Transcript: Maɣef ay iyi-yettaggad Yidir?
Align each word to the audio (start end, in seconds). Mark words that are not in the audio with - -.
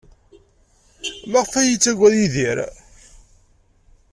Maɣef 1.31 1.53
ay 1.53 1.63
iyi-yettaggad 1.65 2.13
Yidir? 2.17 2.57